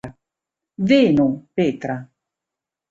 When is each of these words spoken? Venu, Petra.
Venu, 0.93 1.29
Petra. 1.61 2.01